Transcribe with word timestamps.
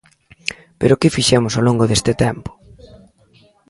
¿Pero 0.79 0.99
que 0.99 1.13
fixemos 1.15 1.53
ao 1.55 1.65
longo 1.67 1.85
deste 1.89 2.13
tempo? 2.23 2.51